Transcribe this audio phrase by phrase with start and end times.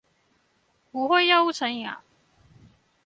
[0.91, 2.01] 不會藥物成癮啊？